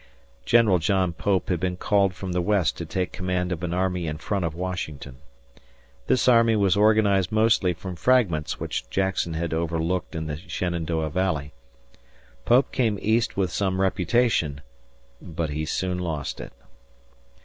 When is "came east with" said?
12.71-13.51